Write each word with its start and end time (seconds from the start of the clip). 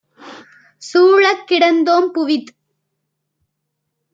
சூழக் 0.81 1.45
கிடந்தோம்- 1.47 2.09
புவித் 2.13 2.51